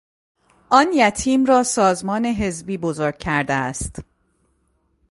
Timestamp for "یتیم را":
0.93-1.63